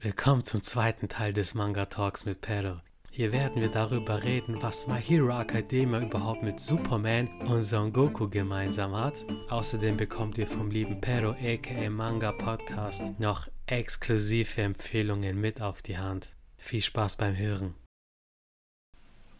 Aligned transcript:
Willkommen 0.00 0.44
zum 0.44 0.62
zweiten 0.62 1.08
Teil 1.08 1.32
des 1.32 1.56
Manga 1.56 1.86
Talks 1.86 2.24
mit 2.24 2.40
Pedro. 2.40 2.76
Hier 3.10 3.32
werden 3.32 3.60
wir 3.60 3.68
darüber 3.68 4.22
reden, 4.22 4.62
was 4.62 4.86
My 4.86 5.02
Hero 5.02 5.36
Academia 5.40 6.00
überhaupt 6.00 6.44
mit 6.44 6.60
Superman 6.60 7.26
und 7.48 7.64
Son 7.64 7.92
Goku 7.92 8.28
gemeinsam 8.28 8.94
hat. 8.94 9.26
Außerdem 9.50 9.96
bekommt 9.96 10.38
ihr 10.38 10.46
vom 10.46 10.70
lieben 10.70 11.00
Pedro 11.00 11.30
aka 11.30 11.90
Manga 11.90 12.30
Podcast 12.30 13.18
noch 13.18 13.48
exklusive 13.66 14.62
Empfehlungen 14.62 15.40
mit 15.40 15.60
auf 15.60 15.82
die 15.82 15.98
Hand. 15.98 16.30
Viel 16.58 16.82
Spaß 16.82 17.16
beim 17.16 17.36
Hören. 17.36 17.74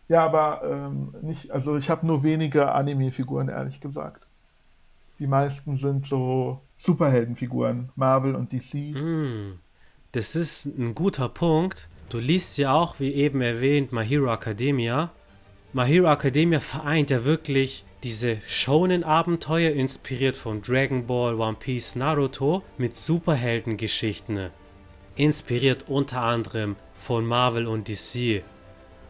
Ja, 0.09 0.25
aber 0.25 0.63
ähm, 0.65 1.15
nicht, 1.23 1.53
also 1.53 1.77
ich 1.77 1.89
habe 1.89 2.05
nur 2.05 2.25
wenige 2.25 2.73
Anime-Figuren, 2.73 3.49
ehrlich 3.49 3.81
gesagt. 3.81 4.27
Die 5.21 5.29
meisten 5.29 5.77
sind 5.77 6.05
so 6.05 6.63
Superheldenfiguren, 6.79 7.91
Marvel 7.95 8.35
und 8.35 8.53
DC. 8.53 8.75
Mm. 8.97 9.61
Das 10.13 10.35
ist 10.35 10.65
ein 10.65 10.95
guter 10.95 11.29
Punkt. 11.29 11.89
Du 12.09 12.19
liest 12.19 12.57
ja 12.57 12.73
auch, 12.73 12.99
wie 12.99 13.13
eben 13.13 13.43
erwähnt, 13.43 13.93
My 13.93 14.07
Hero 14.07 14.33
Academia. 14.33 15.11
My 15.75 15.85
Hero 15.85 16.11
Academia 16.11 16.61
vereint 16.61 17.11
ja 17.11 17.25
wirklich 17.27 17.85
diese 18.03 18.39
Shonen-Abenteuer, 18.47 19.73
inspiriert 19.73 20.37
von 20.37 20.63
Dragon 20.63 21.07
Ball, 21.07 21.35
One 21.35 21.57
Piece, 21.59 21.95
Naruto, 21.95 22.63
mit 22.79 22.97
Superheldengeschichten. 22.97 24.49
Inspiriert 25.17 25.89
unter 25.89 26.23
anderem 26.23 26.77
von 26.95 27.27
Marvel 27.27 27.67
und 27.67 27.89
DC. 27.89 28.43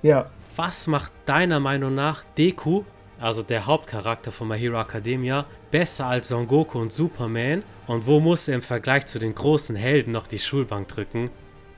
Ja. 0.02 0.30
Was 0.56 0.88
macht 0.88 1.12
deiner 1.26 1.60
Meinung 1.60 1.94
nach 1.94 2.24
Deku, 2.36 2.82
also 3.20 3.42
der 3.42 3.66
Hauptcharakter 3.66 4.32
von 4.32 4.48
My 4.48 4.58
Hero 4.58 4.80
Academia, 4.80 5.44
besser 5.70 6.06
als 6.06 6.28
Son 6.28 6.46
Goku 6.46 6.78
und 6.78 6.92
Superman? 6.92 7.62
Und 7.86 8.06
wo 8.06 8.20
muss 8.20 8.48
er 8.48 8.56
im 8.56 8.62
Vergleich 8.62 9.06
zu 9.06 9.18
den 9.18 9.34
großen 9.34 9.76
Helden 9.76 10.12
noch 10.12 10.26
die 10.26 10.38
Schulbank 10.38 10.88
drücken? 10.88 11.30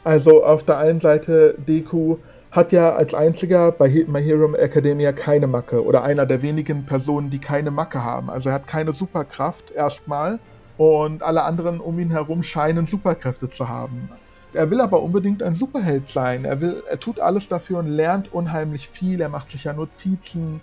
Also 0.05 0.45
auf 0.45 0.65
der 0.65 0.79
einen 0.79 1.01
Seite, 1.01 1.55
Deku 1.59 2.16
hat 2.51 2.73
ja 2.73 2.95
als 2.95 3.15
einziger 3.15 3.71
bei 3.71 4.05
My 4.09 4.23
Hero 4.23 4.52
Academia 4.55 5.13
keine 5.13 5.47
Macke 5.47 5.85
oder 5.85 6.02
einer 6.02 6.27
der 6.27 6.43
wenigen 6.43 6.85
Personen, 6.85 7.30
die 7.30 7.38
keine 7.38 7.71
Macke 7.71 8.02
haben. 8.02 8.29
Also 8.29 8.49
er 8.49 8.57
hat 8.57 8.66
keine 8.66 8.93
Superkraft 8.93 9.71
erstmal 9.71 10.41
und 10.77 11.23
alle 11.23 11.43
anderen 11.45 11.80
um 11.80 11.99
ihn 12.01 12.10
herum 12.10 12.43
scheinen 12.43 12.87
Superkräfte 12.87 13.51
zu 13.51 13.69
haben. 13.69 14.10
Er 14.52 14.69
will 14.69 14.80
aber 14.80 15.01
unbedingt 15.01 15.45
ein 15.45 15.54
Superheld 15.54 16.09
sein. 16.09 16.45
Er 16.45 16.60
will, 16.60 16.82
er 16.91 16.99
tut 16.99 17.21
alles 17.21 17.47
dafür 17.47 17.79
und 17.79 17.87
lernt 17.87 18.32
unheimlich 18.32 18.88
viel. 18.88 19.21
Er 19.21 19.29
macht 19.29 19.51
sich 19.51 19.65
ja 19.65 19.73
Notizen 19.73 20.60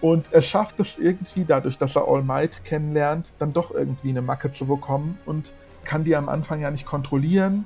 und 0.00 0.26
er 0.32 0.42
schafft 0.42 0.78
es 0.80 0.98
irgendwie, 0.98 1.44
dadurch, 1.44 1.78
dass 1.78 1.96
er 1.96 2.06
All 2.06 2.22
Might 2.22 2.64
kennenlernt, 2.64 3.32
dann 3.38 3.52
doch 3.52 3.70
irgendwie 3.70 4.10
eine 4.10 4.22
Macke 4.22 4.52
zu 4.52 4.66
bekommen 4.66 5.18
und 5.24 5.52
kann 5.84 6.04
die 6.04 6.16
am 6.16 6.28
Anfang 6.28 6.60
ja 6.60 6.70
nicht 6.70 6.84
kontrollieren. 6.84 7.64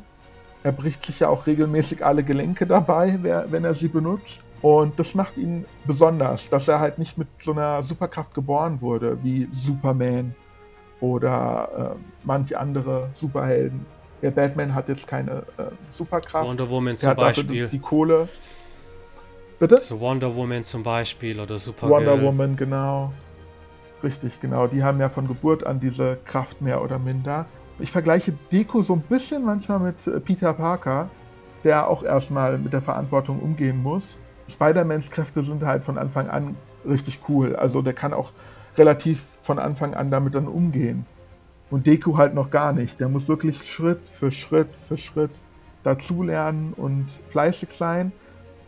Er 0.62 0.73
bricht 0.73 1.05
sich 1.06 1.20
ja 1.20 1.28
auch 1.28 1.47
regelmäßig 1.47 2.05
alle 2.05 2.23
Gelenke 2.23 2.67
dabei, 2.67 3.19
wenn 3.48 3.64
er 3.64 3.75
sie 3.75 3.89
benutzt. 3.89 4.42
Und 4.62 4.98
das 4.98 5.14
macht 5.14 5.39
ihn 5.39 5.64
besonders, 5.86 6.51
dass 6.51 6.69
er 6.69 6.81
halt 6.81 6.98
nicht 6.98 7.17
mit 7.17 7.28
so 7.42 7.53
einer 7.53 7.83
Superkraft 7.83 8.34
geboren 8.34 8.81
wurde, 8.83 9.19
wie 9.23 9.48
Superman 9.53 10.34
oder 11.01 11.97
äh, 11.97 11.98
manche 12.25 12.58
andere 12.61 13.08
Superhelden. 13.14 13.86
Der 14.20 14.31
Batman 14.31 14.75
hat 14.75 14.89
jetzt 14.91 15.06
keine 15.06 15.45
äh, 15.56 15.70
Superkraft. 15.89 16.47
Wonder 16.47 16.69
Woman 16.69 16.98
zum 16.98 17.17
Beispiel. 17.17 17.45
Die, 17.45 17.69
die 17.69 17.78
Kohle. 17.78 18.28
Bitte? 19.61 19.83
So 19.83 20.00
Wonder 20.00 20.34
Woman 20.34 20.64
zum 20.64 20.83
Beispiel 20.83 21.39
oder 21.39 21.58
Supergirl. 21.58 22.06
Wonder 22.06 22.22
Woman, 22.22 22.56
genau. 22.56 23.12
Richtig, 24.02 24.41
genau. 24.41 24.67
Die 24.67 24.83
haben 24.83 24.98
ja 24.98 25.11
von 25.11 25.28
Geburt 25.28 25.67
an 25.67 25.78
diese 25.78 26.17
Kraft 26.25 26.62
mehr 26.62 26.83
oder 26.83 26.98
minder. 26.98 27.44
Ich 27.78 27.92
vergleiche 27.92 28.33
Deko 28.50 28.83
so 28.83 28.94
ein 28.94 29.02
bisschen 29.02 29.44
manchmal 29.44 29.78
mit 29.78 30.06
äh, 30.06 30.19
Peter 30.19 30.55
Parker, 30.55 31.11
der 31.62 31.89
auch 31.89 32.02
erstmal 32.02 32.56
mit 32.56 32.72
der 32.72 32.80
Verantwortung 32.80 33.39
umgehen 33.39 33.83
muss. 33.83 34.17
Spider-Mans 34.48 35.11
Kräfte 35.11 35.42
sind 35.42 35.62
halt 35.62 35.84
von 35.84 35.98
Anfang 35.98 36.30
an 36.30 36.56
richtig 36.89 37.20
cool. 37.28 37.55
Also 37.55 37.83
der 37.83 37.92
kann 37.92 38.14
auch 38.14 38.33
relativ 38.78 39.23
von 39.42 39.58
Anfang 39.58 39.92
an 39.92 40.11
damit 40.11 40.36
dann 40.36 40.48
umgehen. 40.48 41.05
Und 41.70 41.86
Deku 41.86 42.17
halt 42.17 42.33
noch 42.33 42.48
gar 42.51 42.73
nicht. 42.73 42.98
Der 42.98 43.11
muss 43.11 43.29
wirklich 43.29 43.70
Schritt 43.70 44.08
für 44.08 44.33
Schritt 44.33 44.74
für 44.89 44.96
Schritt 44.96 45.33
dazulernen 45.83 46.73
und 46.73 47.11
fleißig 47.29 47.68
sein. 47.73 48.13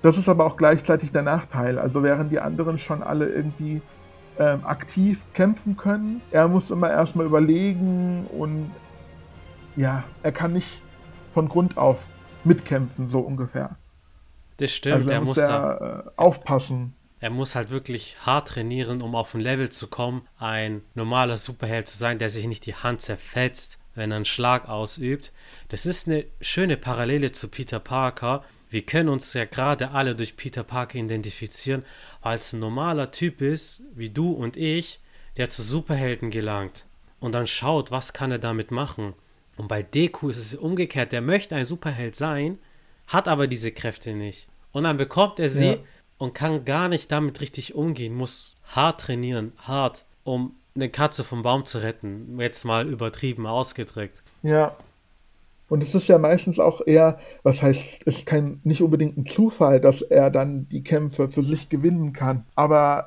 Das 0.02 0.18
ist 0.18 0.28
aber 0.28 0.44
auch 0.44 0.56
gleichzeitig 0.56 1.12
der 1.12 1.22
Nachteil. 1.22 1.78
Also 1.78 2.02
während 2.02 2.32
die 2.32 2.40
anderen 2.40 2.78
schon 2.78 3.02
alle 3.02 3.28
irgendwie 3.28 3.80
ähm, 4.38 4.64
aktiv 4.64 5.24
kämpfen 5.32 5.76
können, 5.76 6.20
er 6.30 6.48
muss 6.48 6.70
immer 6.70 6.90
erstmal 6.90 7.26
überlegen 7.26 8.26
und 8.26 8.70
ja, 9.76 10.04
er 10.22 10.32
kann 10.32 10.52
nicht 10.52 10.82
von 11.32 11.48
Grund 11.48 11.76
auf 11.76 11.98
mitkämpfen, 12.44 13.08
so 13.08 13.20
ungefähr. 13.20 13.76
Das 14.58 14.72
stimmt, 14.72 14.96
also 14.96 15.10
er, 15.10 15.20
muss, 15.20 15.36
muss 15.36 15.38
er, 15.38 16.04
äh, 16.06 16.10
aufpassen. 16.20 16.94
Er 17.20 17.30
muss 17.30 17.54
halt 17.54 17.70
wirklich 17.70 18.16
hart 18.26 18.48
trainieren, 18.48 19.00
um 19.00 19.14
auf 19.14 19.34
ein 19.34 19.40
Level 19.40 19.70
zu 19.70 19.86
kommen, 19.86 20.22
ein 20.38 20.82
normaler 20.94 21.36
Superheld 21.36 21.86
zu 21.86 21.96
sein, 21.96 22.18
der 22.18 22.28
sich 22.28 22.46
nicht 22.46 22.66
die 22.66 22.74
Hand 22.74 23.00
zerfetzt, 23.00 23.78
wenn 23.94 24.10
er 24.10 24.16
einen 24.16 24.24
Schlag 24.24 24.68
ausübt. 24.68 25.32
Das 25.68 25.86
ist 25.86 26.08
eine 26.08 26.24
schöne 26.40 26.76
Parallele 26.76 27.32
zu 27.32 27.48
Peter 27.48 27.78
Parker, 27.78 28.44
wir 28.72 28.82
können 28.82 29.10
uns 29.10 29.34
ja 29.34 29.44
gerade 29.44 29.90
alle 29.90 30.16
durch 30.16 30.36
Peter 30.36 30.64
Parker 30.64 30.98
identifizieren, 30.98 31.84
es 32.24 32.52
ein 32.52 32.60
normaler 32.60 33.10
Typ 33.10 33.42
ist, 33.42 33.82
wie 33.94 34.10
du 34.10 34.32
und 34.32 34.56
ich, 34.56 35.00
der 35.36 35.48
zu 35.48 35.62
Superhelden 35.62 36.30
gelangt 36.30 36.86
und 37.20 37.32
dann 37.32 37.46
schaut, 37.46 37.90
was 37.90 38.12
kann 38.12 38.32
er 38.32 38.38
damit 38.38 38.70
machen. 38.70 39.14
Und 39.56 39.68
bei 39.68 39.82
Deku 39.82 40.28
ist 40.28 40.38
es 40.38 40.54
umgekehrt, 40.54 41.12
der 41.12 41.20
möchte 41.20 41.54
ein 41.54 41.64
Superheld 41.64 42.16
sein, 42.16 42.58
hat 43.06 43.28
aber 43.28 43.46
diese 43.46 43.72
Kräfte 43.72 44.14
nicht. 44.14 44.48
Und 44.72 44.84
dann 44.84 44.96
bekommt 44.96 45.38
er 45.38 45.48
sie 45.48 45.66
ja. 45.66 45.78
und 46.18 46.34
kann 46.34 46.64
gar 46.64 46.88
nicht 46.88 47.12
damit 47.12 47.40
richtig 47.40 47.74
umgehen, 47.74 48.14
muss 48.14 48.56
hart 48.64 49.02
trainieren, 49.02 49.52
hart, 49.58 50.06
um 50.24 50.56
eine 50.74 50.88
Katze 50.88 51.24
vom 51.24 51.42
Baum 51.42 51.66
zu 51.66 51.78
retten. 51.78 52.40
Jetzt 52.40 52.64
mal 52.64 52.88
übertrieben 52.88 53.46
ausgedrückt. 53.46 54.22
Ja, 54.42 54.76
und 55.72 55.82
es 55.82 55.94
ist 55.94 56.06
ja 56.06 56.18
meistens 56.18 56.58
auch 56.58 56.82
eher, 56.86 57.18
was 57.44 57.62
heißt, 57.62 58.02
es 58.04 58.16
ist 58.18 58.26
kein, 58.26 58.60
nicht 58.62 58.82
unbedingt 58.82 59.16
ein 59.16 59.24
Zufall, 59.24 59.80
dass 59.80 60.02
er 60.02 60.30
dann 60.30 60.68
die 60.68 60.82
Kämpfe 60.82 61.30
für 61.30 61.42
sich 61.42 61.70
gewinnen 61.70 62.12
kann. 62.12 62.44
Aber 62.54 63.06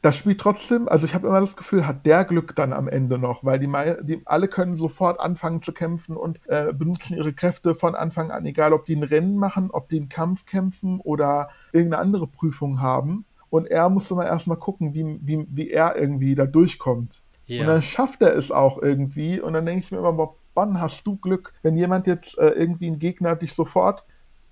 das 0.00 0.14
spielt 0.14 0.40
trotzdem, 0.40 0.86
also 0.86 1.06
ich 1.06 1.14
habe 1.16 1.26
immer 1.26 1.40
das 1.40 1.56
Gefühl, 1.56 1.88
hat 1.88 2.06
der 2.06 2.24
Glück 2.24 2.54
dann 2.54 2.72
am 2.72 2.86
Ende 2.86 3.18
noch, 3.18 3.42
weil 3.42 3.58
die, 3.58 3.66
die 4.04 4.22
alle 4.26 4.46
können 4.46 4.76
sofort 4.76 5.18
anfangen 5.18 5.60
zu 5.60 5.72
kämpfen 5.72 6.16
und 6.16 6.38
äh, 6.46 6.72
benutzen 6.72 7.16
ihre 7.16 7.32
Kräfte 7.32 7.74
von 7.74 7.96
Anfang 7.96 8.30
an, 8.30 8.46
egal 8.46 8.72
ob 8.74 8.84
die 8.84 8.94
ein 8.94 9.02
Rennen 9.02 9.36
machen, 9.36 9.72
ob 9.72 9.88
die 9.88 9.96
einen 9.96 10.08
Kampf 10.08 10.46
kämpfen 10.46 11.00
oder 11.00 11.48
irgendeine 11.72 12.00
andere 12.00 12.28
Prüfung 12.28 12.80
haben. 12.80 13.24
Und 13.50 13.66
er 13.66 13.88
muss 13.88 14.08
immer 14.08 14.24
erstmal 14.24 14.58
gucken, 14.58 14.94
wie, 14.94 15.18
wie, 15.22 15.48
wie 15.50 15.70
er 15.72 15.96
irgendwie 15.96 16.36
da 16.36 16.46
durchkommt. 16.46 17.22
Ja. 17.46 17.62
Und 17.62 17.66
dann 17.66 17.82
schafft 17.82 18.22
er 18.22 18.36
es 18.36 18.52
auch 18.52 18.80
irgendwie. 18.80 19.40
Und 19.40 19.54
dann 19.54 19.66
denke 19.66 19.80
ich 19.80 19.90
mir 19.90 19.98
immer, 19.98 20.12
boah, 20.58 20.66
wann 20.66 20.80
hast 20.80 21.06
du 21.06 21.16
Glück? 21.16 21.52
Wenn 21.62 21.76
jemand 21.76 22.06
jetzt 22.06 22.38
äh, 22.38 22.48
irgendwie 22.48 22.88
ein 22.88 22.98
Gegner 22.98 23.36
dich 23.36 23.52
sofort 23.52 24.04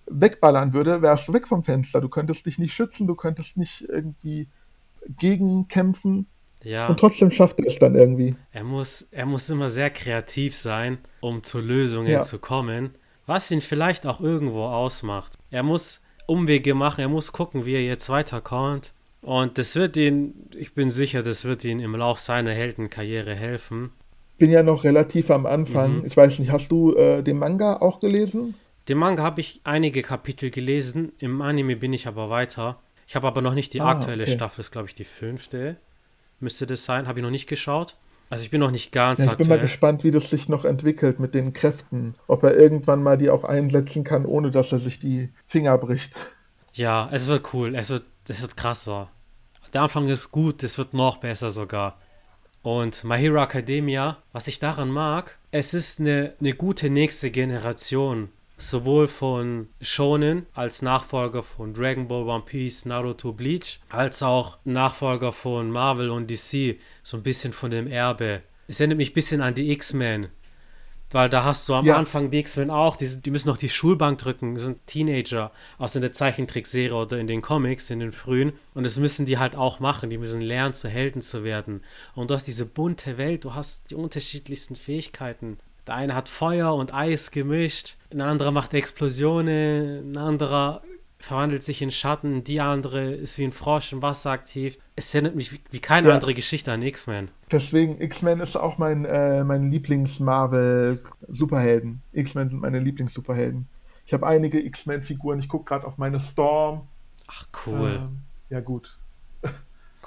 wegballern 0.06 0.72
würde, 0.72 1.02
wärst 1.02 1.28
du 1.28 1.32
weg 1.32 1.48
vom 1.48 1.64
Fenster. 1.64 2.00
Du 2.00 2.08
könntest 2.08 2.46
dich 2.46 2.58
nicht 2.58 2.74
schützen, 2.74 3.06
du 3.06 3.14
könntest 3.14 3.56
nicht 3.56 3.82
irgendwie 3.88 4.48
gegenkämpfen. 5.08 6.26
Ja. 6.62 6.86
Und 6.88 6.98
trotzdem 6.98 7.30
schafft 7.30 7.58
er 7.58 7.66
es 7.66 7.78
dann 7.78 7.94
irgendwie. 7.94 8.36
Er 8.52 8.64
muss, 8.64 9.02
er 9.10 9.26
muss 9.26 9.50
immer 9.50 9.68
sehr 9.68 9.90
kreativ 9.90 10.56
sein, 10.56 10.98
um 11.20 11.42
zu 11.42 11.60
Lösungen 11.60 12.10
ja. 12.10 12.20
zu 12.20 12.38
kommen, 12.38 12.90
was 13.26 13.50
ihn 13.50 13.60
vielleicht 13.60 14.06
auch 14.06 14.20
irgendwo 14.20 14.64
ausmacht. 14.64 15.38
Er 15.50 15.62
muss 15.62 16.02
Umwege 16.26 16.74
machen, 16.74 17.00
er 17.00 17.08
muss 17.08 17.32
gucken, 17.32 17.66
wie 17.66 17.74
er 17.74 17.84
jetzt 17.84 18.08
weiterkommt. 18.08 18.94
Und 19.22 19.58
das 19.58 19.74
wird 19.74 19.96
ihn, 19.96 20.50
ich 20.54 20.74
bin 20.74 20.88
sicher, 20.88 21.22
das 21.22 21.44
wird 21.44 21.64
ihn 21.64 21.80
im 21.80 21.96
Lauf 21.96 22.20
seiner 22.20 22.52
Heldenkarriere 22.52 23.34
helfen 23.34 23.90
bin 24.38 24.50
ja 24.50 24.62
noch 24.62 24.84
relativ 24.84 25.30
am 25.30 25.46
Anfang. 25.46 25.98
Mhm. 25.98 26.06
Ich 26.06 26.16
weiß 26.16 26.38
nicht, 26.38 26.50
hast 26.50 26.68
du 26.68 26.94
äh, 26.94 27.22
den 27.22 27.38
Manga 27.38 27.76
auch 27.76 28.00
gelesen? 28.00 28.54
Den 28.88 28.98
Manga 28.98 29.22
habe 29.22 29.40
ich 29.40 29.60
einige 29.64 30.02
Kapitel 30.02 30.50
gelesen. 30.50 31.12
Im 31.18 31.42
Anime 31.42 31.76
bin 31.76 31.92
ich 31.92 32.06
aber 32.06 32.30
weiter. 32.30 32.78
Ich 33.06 33.16
habe 33.16 33.26
aber 33.26 33.42
noch 33.42 33.54
nicht 33.54 33.74
die 33.74 33.80
ah, 33.80 33.90
aktuelle 33.90 34.24
okay. 34.24 34.32
Staffel, 34.32 34.60
ist 34.60 34.72
glaube 34.72 34.88
ich 34.88 34.94
die 34.94 35.04
fünfte. 35.04 35.76
Müsste 36.40 36.66
das 36.66 36.84
sein? 36.84 37.06
Habe 37.06 37.20
ich 37.20 37.22
noch 37.22 37.30
nicht 37.30 37.48
geschaut. 37.48 37.96
Also 38.28 38.42
ich 38.44 38.50
bin 38.50 38.60
noch 38.60 38.72
nicht 38.72 38.90
ganz 38.92 39.20
ja, 39.20 39.26
Ich 39.26 39.30
aktuell. 39.30 39.48
bin 39.48 39.56
mal 39.56 39.62
gespannt, 39.62 40.04
wie 40.04 40.10
das 40.10 40.30
sich 40.30 40.48
noch 40.48 40.64
entwickelt 40.64 41.20
mit 41.20 41.34
den 41.34 41.52
Kräften. 41.52 42.14
Ob 42.26 42.42
er 42.42 42.56
irgendwann 42.56 43.02
mal 43.02 43.16
die 43.16 43.30
auch 43.30 43.44
einsetzen 43.44 44.02
kann, 44.02 44.26
ohne 44.26 44.50
dass 44.50 44.72
er 44.72 44.80
sich 44.80 44.98
die 44.98 45.30
Finger 45.46 45.78
bricht. 45.78 46.12
Ja, 46.72 47.08
es 47.12 47.28
wird 47.28 47.54
cool. 47.54 47.74
Es 47.74 47.90
wird, 47.90 48.04
es 48.28 48.42
wird 48.42 48.56
krasser. 48.56 49.08
Der 49.72 49.82
Anfang 49.82 50.08
ist 50.08 50.32
gut, 50.32 50.62
es 50.62 50.78
wird 50.78 50.92
noch 50.92 51.18
besser 51.18 51.50
sogar. 51.50 51.98
Und 52.66 53.04
My 53.04 53.16
Hero 53.16 53.40
Academia, 53.40 54.20
was 54.32 54.48
ich 54.48 54.58
daran 54.58 54.90
mag, 54.90 55.38
es 55.52 55.72
ist 55.72 56.00
eine, 56.00 56.32
eine 56.40 56.52
gute 56.52 56.90
nächste 56.90 57.30
Generation. 57.30 58.30
Sowohl 58.58 59.06
von 59.06 59.68
Shonen 59.80 60.46
als 60.52 60.82
Nachfolger 60.82 61.44
von 61.44 61.72
Dragon 61.72 62.08
Ball, 62.08 62.24
One 62.24 62.42
Piece, 62.44 62.84
Naruto, 62.84 63.32
Bleach, 63.32 63.78
als 63.88 64.20
auch 64.20 64.58
Nachfolger 64.64 65.30
von 65.30 65.70
Marvel 65.70 66.10
und 66.10 66.28
DC. 66.28 66.80
So 67.04 67.18
ein 67.18 67.22
bisschen 67.22 67.52
von 67.52 67.70
dem 67.70 67.86
Erbe. 67.86 68.42
Es 68.66 68.80
erinnert 68.80 68.98
mich 68.98 69.12
ein 69.12 69.14
bisschen 69.14 69.42
an 69.42 69.54
die 69.54 69.70
X-Men. 69.70 70.26
Weil 71.16 71.30
da 71.30 71.44
hast 71.44 71.66
du 71.66 71.72
am 71.74 71.86
Ja. 71.86 71.96
Anfang 71.96 72.30
die 72.30 72.40
X-Men 72.40 72.68
auch, 72.70 72.94
die, 72.94 73.06
sind- 73.06 73.24
die 73.24 73.30
müssen 73.30 73.48
noch 73.48 73.56
die 73.56 73.70
Schulbank 73.70 74.18
drücken, 74.18 74.54
das 74.54 74.64
sind 74.64 74.86
Teenager 74.86 75.50
aus 75.78 75.96
in 75.96 76.02
der 76.02 76.12
Zeichentrickserie 76.12 76.94
oder 76.94 77.16
in 77.18 77.26
den 77.26 77.40
Comics, 77.40 77.88
in 77.88 78.00
den 78.00 78.12
frühen. 78.12 78.52
Und 78.74 78.84
das 78.84 78.98
müssen 78.98 79.24
die 79.24 79.38
halt 79.38 79.56
auch 79.56 79.80
machen, 79.80 80.10
die 80.10 80.18
müssen 80.18 80.42
lernen, 80.42 80.74
zu 80.74 80.88
Helden 80.90 81.22
zu 81.22 81.42
werden. 81.42 81.82
Und 82.14 82.28
du 82.30 82.34
hast 82.34 82.44
diese 82.46 82.66
bunte 82.66 83.16
Welt, 83.16 83.44
du 83.46 83.54
hast 83.54 83.90
die 83.90 83.94
unterschiedlichsten 83.94 84.76
Fähigkeiten. 84.76 85.56
Der 85.86 85.94
eine 85.94 86.14
hat 86.14 86.28
Feuer 86.28 86.74
und 86.74 86.92
Eis 86.92 87.30
gemischt, 87.30 87.96
ein 88.12 88.20
anderer 88.20 88.50
macht 88.50 88.74
Explosionen, 88.74 90.12
ein 90.12 90.16
anderer 90.18 90.82
verwandelt 91.18 91.62
sich 91.62 91.82
in 91.82 91.90
Schatten, 91.90 92.44
die 92.44 92.60
andere 92.60 93.10
ist 93.12 93.38
wie 93.38 93.44
ein 93.44 93.52
Frosch 93.52 93.92
im 93.92 94.02
Wasser 94.02 94.30
aktiv. 94.30 94.78
Es 94.96 95.14
erinnert 95.14 95.34
mich 95.34 95.52
wie, 95.52 95.60
wie 95.70 95.78
keine 95.80 96.08
Ja. 96.08 96.14
andere 96.14 96.34
Geschichte 96.34 96.72
an 96.72 96.82
X-Men. 96.82 97.28
Deswegen, 97.50 98.00
X-Men 98.00 98.40
ist 98.40 98.56
auch 98.56 98.78
mein, 98.78 99.04
äh, 99.04 99.44
mein 99.44 99.70
Lieblings-Marvel-Superhelden. 99.70 102.02
X-Men 102.12 102.50
sind 102.50 102.60
meine 102.60 102.78
Lieblings-Superhelden. 102.80 103.66
Ich 104.04 104.12
habe 104.12 104.26
einige 104.26 104.60
X-Men-Figuren. 104.64 105.38
Ich 105.38 105.48
gucke 105.48 105.64
gerade 105.64 105.86
auf 105.86 105.96
meine 105.98 106.20
Storm. 106.20 106.86
Ach, 107.28 107.44
cool, 107.66 107.96
Ähm, 107.96 108.18
ja, 108.50 108.60
gut. 108.60 108.96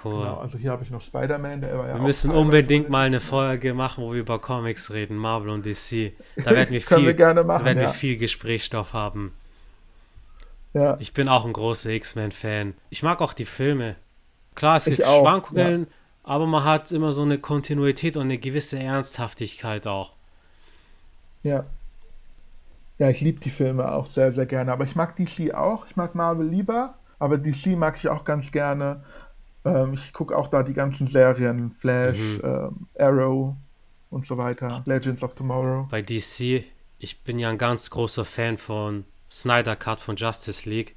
cool. 0.05 0.19
Genau, 0.19 0.37
also 0.37 0.57
hier 0.57 0.71
habe 0.71 0.83
ich 0.83 0.89
noch 0.89 1.01
Spider-Man, 1.01 1.61
der 1.61 1.77
war 1.77 1.87
ja 1.89 1.95
Wir 1.95 2.01
müssen 2.01 2.31
unbedingt 2.31 2.89
mal 2.89 3.07
eine 3.07 3.19
Folge 3.19 3.73
machen, 3.73 4.01
wo 4.03 4.13
wir 4.13 4.21
über 4.21 4.39
Comics 4.39 4.91
reden, 4.91 5.17
Marvel 5.17 5.49
und 5.49 5.65
DC. 5.65 6.13
Da 6.37 6.51
werden 6.51 6.71
wir 6.71 6.79
Können 6.79 7.01
viel, 7.01 7.07
wir 7.07 7.13
gerne 7.15 7.43
machen, 7.43 7.59
da 7.59 7.65
werden 7.65 7.79
wir 7.79 7.87
ja. 7.87 7.91
viel 7.91 8.15
Gesprächsstoff 8.17 8.93
haben. 8.93 9.33
Ja, 10.79 10.97
Ich 10.99 11.13
bin 11.13 11.27
auch 11.27 11.45
ein 11.45 11.53
großer 11.53 11.89
X-Men-Fan. 11.89 12.73
Ich 12.89 13.03
mag 13.03 13.21
auch 13.21 13.33
die 13.33 13.45
Filme. 13.45 13.95
Klar, 14.55 14.77
es 14.77 14.85
gibt 14.85 15.03
auch, 15.05 15.21
Schwankungen, 15.21 15.87
aber 16.23 16.45
man 16.47 16.63
hat 16.63 16.91
immer 16.91 17.11
so 17.11 17.21
eine 17.23 17.37
Kontinuität 17.39 18.17
und 18.17 18.23
eine 18.23 18.37
gewisse 18.37 18.79
Ernsthaftigkeit 18.79 19.87
auch. 19.87 20.13
ja. 21.43 21.65
Ja, 22.97 23.09
ich 23.09 23.21
liebe 23.21 23.39
die 23.39 23.49
Filme 23.49 23.89
auch 23.93 24.05
sehr, 24.05 24.33
sehr 24.33 24.45
gerne. 24.45 24.73
Aber 24.73 24.83
ich 24.83 24.93
mag 24.93 25.15
DC 25.15 25.53
auch. 25.53 25.85
Ich 25.89 25.95
mag 25.95 26.15
Marvel 26.15 26.45
lieber. 26.45 26.95
Aber 27.17 27.37
DC 27.37 27.67
mag 27.77 27.95
ich 27.95 28.09
auch 28.09 28.25
ganz 28.25 28.51
gerne. 28.51 29.05
Ähm, 29.63 29.93
ich 29.93 30.11
gucke 30.11 30.35
auch 30.37 30.47
da 30.49 30.63
die 30.63 30.73
ganzen 30.73 31.07
Serien. 31.07 31.71
Flash, 31.79 32.17
Mhm. 32.17 32.41
ähm, 32.43 32.87
Arrow 32.99 33.55
und 34.09 34.25
so 34.25 34.37
weiter. 34.37 34.83
Legends 34.85 35.23
of 35.23 35.33
Tomorrow. 35.33 35.87
Bei 35.89 36.01
DC, 36.01 36.65
ich 36.97 37.21
bin 37.23 37.39
ja 37.39 37.49
ein 37.49 37.57
ganz 37.57 37.89
großer 37.89 38.25
Fan 38.25 38.57
von 38.57 39.05
Snyder 39.31 39.75
Cut 39.75 39.99
von 40.01 40.15
Justice 40.15 40.69
League. 40.69 40.95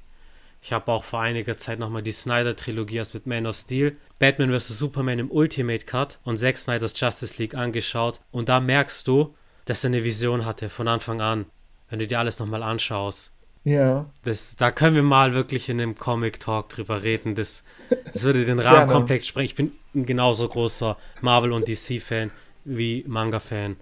Ich 0.61 0.71
habe 0.71 0.91
auch 0.91 1.03
vor 1.03 1.19
einiger 1.19 1.57
Zeit 1.57 1.77
nochmal 1.79 2.03
die 2.03 2.13
Snyder-Trilogie 2.13 2.95
erst 2.97 3.13
mit 3.13 3.27
Man 3.27 3.45
of 3.45 3.55
Steel, 3.55 3.97
Batman 4.17 4.57
vs. 4.57 4.79
Superman 4.79 5.19
im 5.19 5.29
Ultimate 5.29 5.85
Cut 5.85 6.19
und 6.23 6.37
Zack 6.37 6.57
Snyders 6.57 6.97
Justice 6.97 7.35
League 7.37 7.55
angeschaut. 7.55 8.21
Und 8.31 8.47
da 8.47 8.61
merkst 8.61 9.05
du, 9.07 9.35
dass 9.65 9.83
er 9.83 9.89
eine 9.89 10.03
Vision 10.05 10.45
hatte 10.45 10.69
von 10.69 10.87
Anfang 10.87 11.19
an, 11.21 11.45
wenn 11.89 11.99
du 11.99 12.07
dir 12.07 12.19
alles 12.19 12.39
nochmal 12.39 12.63
anschaust. 12.63 13.31
Ja, 13.65 14.07
Das, 14.23 14.55
da 14.57 14.71
können 14.71 14.95
wir 14.95 15.03
mal 15.03 15.33
wirklich 15.33 15.69
in 15.69 15.79
einem 15.79 15.95
Comic-Talk 15.95 16.69
drüber 16.69 17.03
reden. 17.03 17.35
Das, 17.35 17.63
das 18.11 18.23
würde 18.23 18.45
den 18.45 18.59
Rahmen 18.59 18.89
komplett 18.89 19.25
sprengen. 19.25 19.45
Ich 19.45 19.55
bin 19.55 19.71
ein 19.95 20.05
genauso 20.05 20.47
großer 20.47 20.97
Marvel- 21.21 21.53
und 21.53 21.67
DC-Fan 21.67 22.31
wie 22.65 23.03
Manga-Fan. 23.07 23.77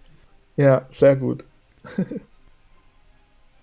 ja, 0.55 0.87
sehr 0.91 1.15
gut. 1.15 1.45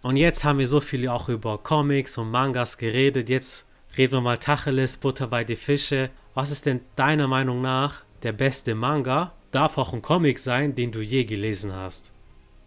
Und 0.01 0.17
jetzt 0.17 0.45
haben 0.45 0.59
wir 0.59 0.67
so 0.67 0.81
viel 0.81 1.09
auch 1.09 1.29
über 1.29 1.59
Comics 1.59 2.19
und 2.19 2.31
Mangas 2.31 2.79
geredet. 2.79 3.29
Jetzt 3.29 3.67
reden 3.97 4.13
wir 4.13 4.21
mal 4.21 4.39
Tacheles, 4.39 4.97
Butter 4.97 5.27
bei 5.27 5.43
die 5.43 5.57
Fische. 5.57 6.11
Was 6.35 6.53
ist 6.53 6.67
denn 6.67 6.81
deiner 6.95 7.27
Meinung 7.27 7.61
nach 7.61 8.05
der 8.23 8.33
beste 8.33 8.77
Manga? 8.77 9.33
Darf 9.51 9.77
auch 9.77 9.93
ein 9.93 10.03
Comic 10.03 10.39
sein, 10.39 10.75
den 10.75 10.93
du 10.93 11.01
je 11.01 11.25
gelesen 11.25 11.75
hast. 11.75 12.13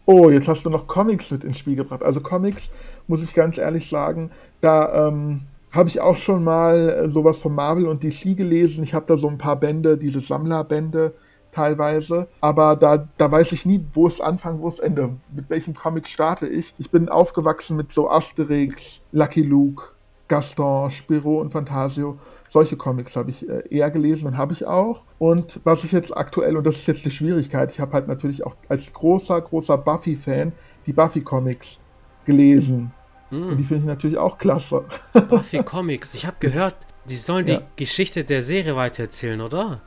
Oh, 0.06 0.30
jetzt 0.30 0.50
hast 0.50 0.66
du 0.66 0.70
noch 0.70 0.88
Comics 0.88 1.32
mit 1.32 1.46
ins 1.46 1.60
Spiel 1.60 1.76
gebracht. 1.78 2.04
Also 2.04 2.20
Comics, 2.20 2.64
muss 3.08 3.24
ich 3.24 3.34
ganz 3.34 3.58
ehrlich 3.58 3.88
sagen, 3.88 4.32
da 4.60 5.08
ähm, 5.08 5.44
habe 5.72 5.88
ich 5.88 6.02
auch 6.02 6.18
schon 6.18 6.44
mal 6.44 6.90
äh, 6.90 7.10
sowas 7.10 7.42
von 7.42 7.56
Marvel 7.56 7.86
und 7.88 8.04
DC 8.04 8.36
gelesen. 8.36 8.84
Ich 8.84 8.94
habe 8.94 9.06
da 9.06 9.16
so 9.16 9.30
ein 9.30 9.38
paar 9.38 9.58
Bände, 9.58 9.98
diese 9.98 10.20
Sammlerbände 10.20 11.14
teilweise. 11.52 12.28
Aber 12.42 12.76
da, 12.76 13.08
da 13.18 13.32
weiß 13.32 13.52
ich 13.52 13.66
nie, 13.66 13.84
wo 13.94 14.08
es 14.08 14.22
Anfang, 14.22 14.60
wo 14.62 14.68
es 14.68 14.80
Ende. 14.80 15.16
Mit 15.36 15.50
welchem 15.50 15.74
Comic 15.74 16.08
starte 16.08 16.48
ich? 16.48 16.74
Ich 16.78 16.90
bin 16.92 17.10
aufgewachsen 17.10 17.78
mit 17.78 17.92
so 17.92 18.10
Asterix, 18.10 19.02
Lucky 19.12 19.42
Luke, 19.44 19.84
Gaston, 20.28 20.92
Spirou 20.92 21.42
und 21.42 21.52
Fantasio. 21.52 22.18
Solche 22.50 22.76
Comics 22.76 23.16
habe 23.16 23.32
ich 23.32 23.48
äh, 23.48 23.64
eher 23.70 23.90
gelesen 23.92 24.28
und 24.28 24.38
habe 24.38 24.54
ich 24.54 24.66
auch. 24.66 25.04
Und 25.20 25.60
was 25.64 25.84
ich 25.84 25.92
jetzt 25.94 26.16
aktuell, 26.16 26.58
und 26.58 26.66
das 26.66 26.76
ist 26.78 26.88
jetzt 26.88 27.06
die 27.06 27.12
Schwierigkeit, 27.12 27.72
ich 27.72 27.80
habe 27.80 27.94
halt 27.94 28.08
natürlich 28.08 28.46
auch 28.46 28.56
als 28.68 28.92
großer, 28.92 29.40
großer 29.40 29.78
Buffy-Fan 29.78 30.52
die 30.86 30.94
Buffy-Comics 30.94 31.80
gelesen. 32.26 32.92
Und 33.30 33.52
die 33.52 33.58
Hm, 33.60 33.64
finde 33.66 33.82
ich 33.82 33.88
natürlich 33.88 34.18
auch 34.18 34.38
klasse. 34.38 34.84
Buffy 35.30 35.64
Comics. 35.64 36.14
Ich 36.16 36.26
habe 36.26 36.36
gehört, 36.42 36.76
die 37.10 37.16
sollen 37.16 37.46
die 37.46 37.54
Ja. 37.54 37.62
Geschichte 37.78 38.26
der 38.26 38.42
Serie 38.42 38.76
weitererzählen, 38.76 39.40
oder? 39.40 39.82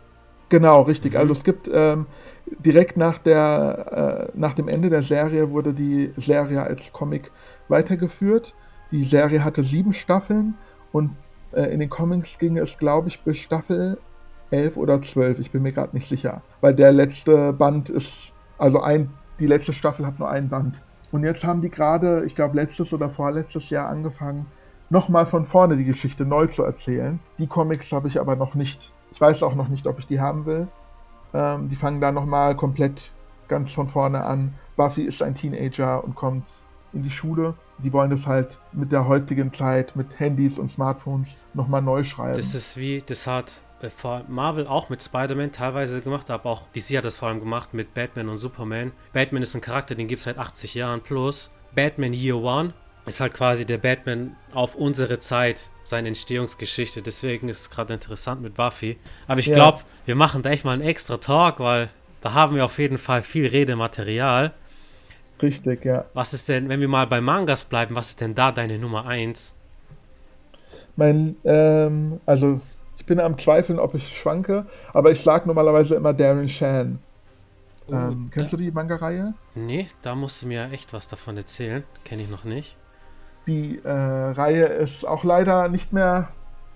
Genau, 0.48 0.82
richtig. 0.82 1.16
Also 1.16 1.32
es 1.32 1.44
gibt 1.44 1.70
ähm, 1.72 2.06
direkt 2.46 2.96
nach 2.96 3.18
der 3.18 4.30
äh, 4.34 4.38
nach 4.38 4.54
dem 4.54 4.68
Ende 4.68 4.90
der 4.90 5.02
Serie 5.02 5.50
wurde 5.50 5.74
die 5.74 6.12
Serie 6.16 6.62
als 6.62 6.92
Comic 6.92 7.30
weitergeführt. 7.68 8.54
Die 8.90 9.04
Serie 9.04 9.42
hatte 9.42 9.62
sieben 9.62 9.94
Staffeln 9.94 10.54
und 10.92 11.10
äh, 11.52 11.72
in 11.72 11.80
den 11.80 11.88
Comics 11.88 12.38
ging 12.38 12.58
es, 12.58 12.78
glaube 12.78 13.08
ich, 13.08 13.20
bis 13.22 13.38
Staffel 13.38 13.98
11 14.50 14.76
oder 14.76 15.02
12. 15.02 15.40
Ich 15.40 15.50
bin 15.50 15.62
mir 15.62 15.72
gerade 15.72 15.96
nicht 15.96 16.08
sicher, 16.08 16.42
weil 16.60 16.74
der 16.74 16.92
letzte 16.92 17.52
Band 17.52 17.90
ist, 17.90 18.32
also 18.58 18.80
ein, 18.80 19.10
die 19.38 19.46
letzte 19.46 19.72
Staffel 19.72 20.06
hat 20.06 20.18
nur 20.18 20.28
ein 20.28 20.48
Band. 20.48 20.82
Und 21.10 21.24
jetzt 21.24 21.44
haben 21.44 21.60
die 21.60 21.70
gerade, 21.70 22.24
ich 22.24 22.34
glaube, 22.34 22.56
letztes 22.56 22.92
oder 22.92 23.08
vorletztes 23.08 23.70
Jahr 23.70 23.88
angefangen, 23.88 24.46
nochmal 24.90 25.26
von 25.26 25.44
vorne 25.44 25.76
die 25.76 25.84
Geschichte 25.84 26.24
neu 26.24 26.46
zu 26.46 26.62
erzählen. 26.62 27.20
Die 27.38 27.46
Comics 27.46 27.90
habe 27.92 28.08
ich 28.08 28.20
aber 28.20 28.36
noch 28.36 28.54
nicht. 28.54 28.92
Ich 29.14 29.20
weiß 29.20 29.42
auch 29.42 29.54
noch 29.54 29.68
nicht, 29.68 29.86
ob 29.86 29.98
ich 29.98 30.06
die 30.06 30.20
haben 30.20 30.44
will. 30.44 30.68
Ähm, 31.32 31.68
die 31.68 31.76
fangen 31.76 32.00
da 32.00 32.12
nochmal 32.12 32.56
komplett 32.56 33.12
ganz 33.48 33.72
von 33.72 33.88
vorne 33.88 34.24
an. 34.24 34.54
Buffy 34.76 35.02
ist 35.02 35.22
ein 35.22 35.34
Teenager 35.34 36.02
und 36.02 36.14
kommt 36.14 36.46
in 36.92 37.02
die 37.02 37.10
Schule. 37.10 37.54
Die 37.78 37.92
wollen 37.92 38.10
das 38.10 38.26
halt 38.26 38.58
mit 38.72 38.92
der 38.92 39.06
heutigen 39.06 39.52
Zeit, 39.52 39.96
mit 39.96 40.18
Handys 40.18 40.58
und 40.58 40.68
Smartphones 40.68 41.36
nochmal 41.54 41.82
neu 41.82 42.04
schreiben. 42.04 42.36
Das 42.36 42.54
ist 42.54 42.76
wie, 42.76 43.02
das 43.04 43.26
hat 43.26 43.62
Marvel 44.28 44.66
auch 44.66 44.88
mit 44.88 45.02
Spider-Man 45.02 45.52
teilweise 45.52 46.00
gemacht, 46.00 46.30
aber 46.30 46.50
auch 46.50 46.62
DC 46.74 46.96
hat 46.96 47.04
das 47.04 47.16
vor 47.16 47.28
allem 47.28 47.40
gemacht 47.40 47.74
mit 47.74 47.94
Batman 47.94 48.28
und 48.28 48.38
Superman. 48.38 48.92
Batman 49.12 49.42
ist 49.42 49.54
ein 49.54 49.60
Charakter, 49.60 49.94
den 49.94 50.08
gibt 50.08 50.20
es 50.20 50.24
seit 50.24 50.38
80 50.38 50.74
Jahren 50.74 51.02
plus. 51.02 51.50
Batman 51.74 52.12
Year 52.12 52.36
One 52.36 52.72
ist 53.06 53.20
halt 53.20 53.34
quasi 53.34 53.66
der 53.66 53.78
Batman 53.78 54.36
auf 54.52 54.74
unsere 54.74 55.18
Zeit, 55.18 55.70
seine 55.82 56.08
Entstehungsgeschichte. 56.08 57.02
Deswegen 57.02 57.48
ist 57.48 57.60
es 57.60 57.70
gerade 57.70 57.94
interessant 57.94 58.40
mit 58.42 58.54
Buffy. 58.54 58.98
Aber 59.26 59.40
ich 59.40 59.48
Ja. 59.48 59.54
glaube, 59.54 59.80
wir 60.06 60.16
machen 60.16 60.42
da 60.42 60.50
echt 60.50 60.64
mal 60.64 60.72
einen 60.72 60.82
extra 60.82 61.18
Talk, 61.18 61.60
weil 61.60 61.90
da 62.20 62.32
haben 62.34 62.56
wir 62.56 62.64
auf 62.64 62.78
jeden 62.78 62.98
Fall 62.98 63.22
viel 63.22 63.46
Redematerial. 63.46 64.52
Richtig, 65.40 65.84
ja. 65.84 66.06
Was 66.14 66.32
ist 66.32 66.48
denn, 66.48 66.70
wenn 66.70 66.80
wir 66.80 66.88
mal 66.88 67.06
bei 67.06 67.20
Mangas 67.20 67.66
bleiben, 67.66 67.94
was 67.94 68.08
ist 68.10 68.20
denn 68.22 68.34
da 68.34 68.52
deine 68.52 68.78
Nummer 68.78 69.06
1? 69.06 69.54
Mein, 70.96 71.36
ähm, 71.44 72.20
also 72.26 72.60
ich 72.96 73.06
bin 73.06 73.20
am 73.20 73.36
Zweifeln, 73.38 73.78
ob 73.78 73.94
ich 73.94 74.16
schwanke, 74.16 74.66
aber 74.92 75.10
ich 75.10 75.20
sag 75.22 75.46
normalerweise 75.46 75.94
immer 75.96 76.14
Darren 76.14 76.48
Shan. 76.48 76.98
Ähm, 77.90 78.30
kennst 78.32 78.52
du 78.52 78.56
die 78.56 78.70
Manga-Reihe? 78.70 79.34
Nee, 79.54 79.88
da 80.02 80.14
musst 80.14 80.42
du 80.42 80.46
mir 80.46 80.70
echt 80.70 80.92
was 80.92 81.08
davon 81.08 81.36
erzählen. 81.36 81.84
Kenne 82.04 82.22
ich 82.22 82.28
noch 82.28 82.44
nicht. 82.44 82.76
Die 83.46 83.78
äh, 83.84 83.90
Reihe 83.90 84.64
ist 84.64 85.06
auch 85.06 85.24
leider 85.24 85.68
nicht 85.68 85.92
mehr, 85.92 86.28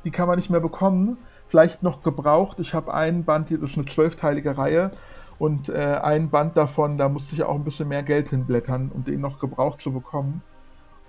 die 0.05 0.11
kann 0.11 0.29
man 0.29 0.37
nicht 0.37 0.51
mehr 0.51 0.61
bekommen. 0.61 1.17
Vielleicht 1.47 1.83
noch 1.83 2.03
gebraucht. 2.03 2.61
Ich 2.61 2.75
habe 2.75 2.93
einen 2.93 3.25
Band, 3.25 3.51
das 3.51 3.71
ist 3.71 3.79
eine 3.79 3.87
zwölfteilige 3.87 4.59
Reihe. 4.59 4.91
Und 5.39 5.69
äh, 5.69 6.01
ein 6.03 6.31
Band 6.31 6.57
davon, 6.57 6.99
da 6.99 7.09
musste 7.09 7.35
ich 7.35 7.45
auch 7.45 7.55
ein 7.55 7.65
bisschen 7.65 7.89
mehr 7.89 8.03
Geld 8.03 8.31
hinblättern, 8.31 8.91
um 8.93 9.05
den 9.05 9.21
noch 9.21 9.39
gebraucht 9.39 9.81
zu 9.81 9.93
bekommen. 9.93 10.43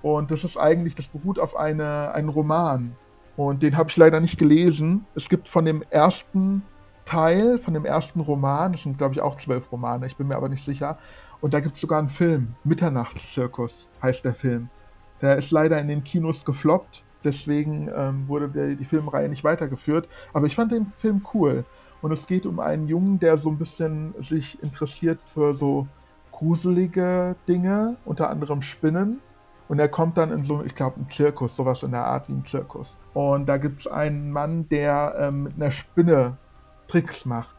Und 0.01 0.31
das 0.31 0.43
ist 0.43 0.55
eigentlich, 0.55 0.95
das 0.95 1.07
beruht 1.07 1.39
auf 1.39 1.57
eine, 1.57 2.13
einen 2.13 2.29
Roman. 2.29 2.95
Und 3.35 3.63
den 3.63 3.75
habe 3.75 3.89
ich 3.89 3.97
leider 3.97 4.19
nicht 4.19 4.37
gelesen. 4.37 5.05
Es 5.15 5.29
gibt 5.29 5.49
von 5.49 5.65
dem 5.65 5.83
ersten 5.89 6.63
Teil, 7.05 7.57
von 7.57 7.73
dem 7.73 7.85
ersten 7.85 8.19
Roman, 8.19 8.71
das 8.71 8.83
sind 8.83 8.97
glaube 8.97 9.15
ich 9.15 9.21
auch 9.21 9.35
zwölf 9.35 9.71
Romane, 9.71 10.05
ich 10.05 10.15
bin 10.15 10.27
mir 10.27 10.35
aber 10.35 10.47
nicht 10.47 10.63
sicher. 10.63 10.99
Und 11.41 11.53
da 11.53 11.59
gibt 11.59 11.75
es 11.75 11.81
sogar 11.81 11.99
einen 11.99 12.09
Film, 12.09 12.53
Mitternachtszirkus 12.63 13.89
heißt 14.03 14.25
der 14.25 14.35
Film. 14.35 14.69
Der 15.21 15.37
ist 15.37 15.51
leider 15.51 15.79
in 15.79 15.87
den 15.87 16.03
Kinos 16.03 16.45
gefloppt, 16.45 17.03
deswegen 17.23 17.89
ähm, 17.95 18.27
wurde 18.27 18.49
der, 18.49 18.75
die 18.75 18.85
Filmreihe 18.85 19.29
nicht 19.29 19.43
weitergeführt. 19.43 20.07
Aber 20.33 20.47
ich 20.47 20.55
fand 20.55 20.71
den 20.71 20.93
Film 20.97 21.25
cool. 21.33 21.65
Und 22.01 22.11
es 22.11 22.27
geht 22.27 22.45
um 22.45 22.59
einen 22.59 22.87
Jungen, 22.87 23.19
der 23.19 23.37
so 23.37 23.49
ein 23.49 23.57
bisschen 23.57 24.13
sich 24.21 24.61
interessiert 24.63 25.21
für 25.21 25.53
so 25.53 25.87
gruselige 26.31 27.35
Dinge, 27.47 27.97
unter 28.05 28.29
anderem 28.29 28.61
Spinnen. 28.61 29.19
Und 29.67 29.79
er 29.79 29.89
kommt 29.89 30.17
dann 30.17 30.31
in 30.31 30.45
so, 30.45 30.63
ich 30.63 30.73
glaube, 30.73 30.95
einen 30.95 31.09
Zirkus, 31.09 31.55
sowas 31.55 31.83
in 31.83 31.91
der 31.91 32.05
Art 32.05 32.29
wie 32.29 32.33
ein 32.33 32.45
Zirkus. 32.45 32.95
Und 33.13 33.47
da 33.47 33.57
gibt 33.57 33.81
es 33.81 33.87
einen 33.87 34.31
Mann, 34.31 34.67
der 34.69 35.15
ähm, 35.19 35.43
mit 35.43 35.55
einer 35.55 35.71
Spinne 35.71 36.37
Tricks 36.87 37.25
macht. 37.25 37.58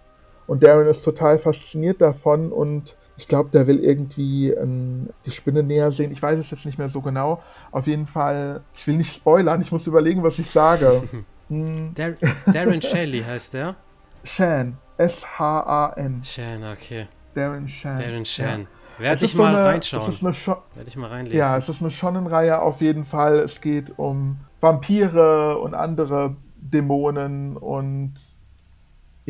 Und 0.50 0.64
Darren 0.64 0.88
ist 0.88 1.04
total 1.04 1.38
fasziniert 1.38 2.00
davon 2.00 2.50
und 2.50 2.96
ich 3.16 3.28
glaube, 3.28 3.50
der 3.50 3.68
will 3.68 3.78
irgendwie 3.84 4.50
ähm, 4.50 5.10
die 5.24 5.30
Spinne 5.30 5.62
näher 5.62 5.92
sehen. 5.92 6.10
Ich 6.10 6.20
weiß 6.20 6.40
es 6.40 6.50
jetzt 6.50 6.66
nicht 6.66 6.76
mehr 6.76 6.88
so 6.88 7.00
genau. 7.02 7.40
Auf 7.70 7.86
jeden 7.86 8.08
Fall, 8.08 8.60
ich 8.74 8.84
will 8.88 8.96
nicht 8.96 9.14
spoilern, 9.14 9.60
ich 9.60 9.70
muss 9.70 9.86
überlegen, 9.86 10.24
was 10.24 10.40
ich 10.40 10.50
sage. 10.50 11.04
hm. 11.48 11.94
Dar 11.94 12.14
Darren 12.52 12.82
Shelley 12.82 13.22
heißt 13.22 13.54
der? 13.54 13.76
Shan. 14.24 14.76
S-H-A-N. 14.98 16.24
Shan, 16.24 16.64
okay. 16.64 17.06
Darren 17.32 17.68
Shan. 17.68 18.00
Darren 18.00 18.24
Shan. 18.24 18.62
Ja. 18.62 19.04
Werde 19.04 19.24
ich 19.24 19.34
mal 19.36 19.52
so 19.52 19.56
eine, 19.56 19.64
reinschauen. 19.66 20.34
Werde 20.74 20.88
ich 20.88 20.96
mal 20.96 21.10
reinlesen. 21.10 21.38
Ja, 21.38 21.56
es 21.58 21.68
ist 21.68 21.80
eine 21.80 21.92
Shonenreihe 21.92 22.60
auf 22.60 22.80
jeden 22.80 23.04
Fall. 23.04 23.38
Es 23.38 23.60
geht 23.60 23.96
um 24.00 24.40
Vampire 24.60 25.58
und 25.58 25.74
andere 25.74 26.34
Dämonen 26.56 27.56
und 27.56 28.14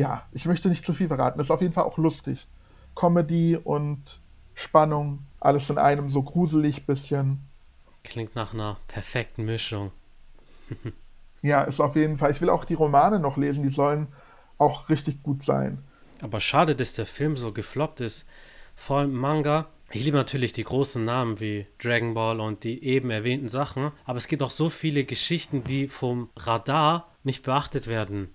ja, 0.01 0.25
ich 0.31 0.45
möchte 0.45 0.67
nicht 0.67 0.83
zu 0.83 0.93
viel 0.93 1.07
verraten. 1.07 1.39
Es 1.39 1.45
ist 1.45 1.51
auf 1.51 1.61
jeden 1.61 1.73
Fall 1.73 1.83
auch 1.83 1.99
lustig. 1.99 2.47
Comedy 2.95 3.55
und 3.55 4.19
Spannung, 4.55 5.19
alles 5.39 5.69
in 5.69 5.77
einem, 5.77 6.09
so 6.09 6.23
gruselig 6.23 6.87
bisschen. 6.87 7.39
Klingt 8.03 8.35
nach 8.35 8.53
einer 8.53 8.77
perfekten 8.87 9.45
Mischung. 9.45 9.91
ja, 11.43 11.61
ist 11.61 11.79
auf 11.79 11.95
jeden 11.95 12.17
Fall. 12.17 12.31
Ich 12.31 12.41
will 12.41 12.49
auch 12.49 12.65
die 12.65 12.73
Romane 12.73 13.19
noch 13.19 13.37
lesen, 13.37 13.61
die 13.61 13.69
sollen 13.69 14.07
auch 14.57 14.89
richtig 14.89 15.21
gut 15.21 15.43
sein. 15.43 15.83
Aber 16.19 16.39
schade, 16.39 16.75
dass 16.75 16.93
der 16.93 17.05
Film 17.05 17.37
so 17.37 17.51
gefloppt 17.51 18.01
ist. 18.01 18.27
Vor 18.75 18.99
allem 18.99 19.13
Manga. 19.13 19.67
Ich 19.91 20.03
liebe 20.03 20.17
natürlich 20.17 20.51
die 20.51 20.63
großen 20.63 21.05
Namen 21.05 21.39
wie 21.39 21.67
Dragon 21.77 22.15
Ball 22.15 22.39
und 22.39 22.63
die 22.63 22.83
eben 22.83 23.11
erwähnten 23.11 23.49
Sachen, 23.49 23.91
aber 24.05 24.17
es 24.17 24.29
gibt 24.29 24.41
auch 24.41 24.49
so 24.49 24.69
viele 24.69 25.03
Geschichten, 25.03 25.65
die 25.65 25.89
vom 25.89 26.29
Radar 26.37 27.09
nicht 27.23 27.43
beachtet 27.43 27.87
werden. 27.87 28.29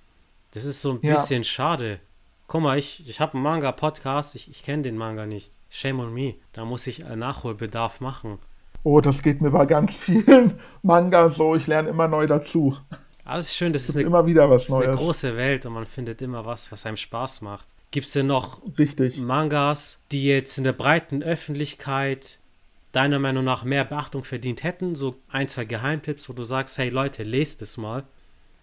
Das 0.57 0.65
ist 0.65 0.81
so 0.81 0.93
ein 0.93 1.01
ja. 1.03 1.13
bisschen 1.13 1.45
schade. 1.45 2.01
Guck 2.47 2.63
mal, 2.63 2.79
ich, 2.79 3.07
ich 3.07 3.21
habe 3.21 3.35
einen 3.35 3.43
Manga-Podcast, 3.43 4.35
ich, 4.37 4.51
ich 4.51 4.63
kenne 4.63 4.85
den 4.85 4.97
Manga 4.97 5.27
nicht. 5.27 5.53
Shame 5.69 6.01
on 6.01 6.15
me. 6.15 6.37
Da 6.55 6.65
muss 6.65 6.87
ich 6.87 7.01
Nachholbedarf 7.01 8.01
machen. 8.01 8.39
Oh, 8.83 9.03
das 9.03 9.23
geht 9.23 9.43
mir 9.43 9.51
bei 9.51 9.67
ganz 9.67 9.95
vielen 9.95 10.59
Manga 10.83 11.29
so. 11.29 11.57
Ich 11.57 11.67
lerne 11.67 11.91
immer 11.91 12.09
neu 12.09 12.27
dazu. 12.27 12.75
Aber 13.27 13.39
es 13.39 13.49
ist 13.49 13.57
schön, 13.57 13.75
das 13.75 13.87
ist, 13.87 13.97
eine, 13.97 14.05
immer 14.05 14.25
wieder 14.25 14.49
was 14.49 14.71
Neues. 14.71 14.85
ist 14.85 14.89
eine 14.89 14.97
große 14.97 15.37
Welt 15.37 15.67
und 15.67 15.75
man 15.75 15.85
findet 15.85 16.23
immer 16.23 16.47
was, 16.47 16.73
was 16.73 16.87
einem 16.87 16.97
Spaß 16.97 17.43
macht. 17.43 17.69
Gibt 17.91 18.07
es 18.07 18.15
denn 18.15 18.29
noch 18.29 18.63
Richtig. 18.79 19.19
Mangas, 19.19 20.01
die 20.11 20.25
jetzt 20.25 20.57
in 20.57 20.65
der 20.65 20.73
breiten 20.73 21.23
Öffentlichkeit 21.23 22.39
deiner 22.93 23.19
Meinung 23.19 23.45
nach 23.45 23.65
mehr 23.65 23.85
Beachtung 23.85 24.25
verdient 24.25 24.63
hätten? 24.63 24.95
So 24.95 25.17
ein, 25.29 25.49
zwei 25.49 25.67
Geheimtipps, 25.67 26.31
wo 26.31 26.33
du 26.33 26.45
sagst, 26.45 26.79
hey 26.79 26.89
Leute, 26.89 27.25
lest 27.25 27.61
es 27.61 27.77
mal. 27.77 28.05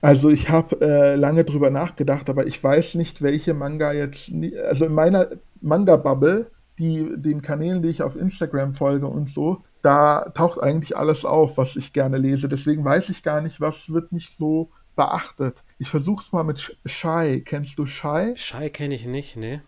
Also 0.03 0.29
ich 0.29 0.50
habe 0.50 0.81
äh, 0.81 1.15
lange 1.15 1.45
drüber 1.45 1.69
nachgedacht, 1.69 2.29
aber 2.29 2.45
ich 2.45 2.62
weiß 2.62 2.95
nicht, 2.95 3.22
welche 3.22 3.53
Manga 3.53 3.93
jetzt, 3.93 4.33
also 4.67 4.83
in 4.83 4.93
meiner 4.93 5.29
Manga-Bubble, 5.62 6.51
die 6.77 7.10
den 7.15 7.41
Kanälen, 7.41 7.81
die 7.81 7.88
ich 7.88 8.03
auf 8.03 8.17
Instagram 8.17 8.74
folge 8.74 9.07
und 9.07 9.29
so, 9.29 9.63
da 9.81 10.29
taucht 10.33 10.62
eigentlich 10.62 10.98
alles 10.98 11.24
auf, 11.24 11.57
was 11.57 11.77
ich 11.77 11.93
gerne 11.93 12.17
lese. 12.17 12.50
Deswegen 12.50 12.83
weiß 12.83 13.07
ich 13.07 13.24
gar 13.24 13.39
nicht, 13.39 13.62
was 13.62 13.93
wird 13.93 14.12
nicht 14.12 14.38
so 14.38 14.72
beachtet. 14.98 15.63
Ich 15.79 15.88
versuch's 15.88 16.33
mal 16.33 16.43
mit 16.43 16.77
Shy. 16.86 17.41
Kennst 17.45 17.79
du 17.79 17.86
Shy? 17.86 18.33
Shy 18.36 18.69
kenne 18.72 18.95
ich 18.95 19.05
nicht, 19.05 19.38
ne? 19.38 19.62